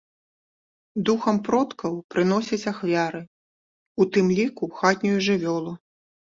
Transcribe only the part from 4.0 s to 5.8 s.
у тым ліку хатнюю жывёлу.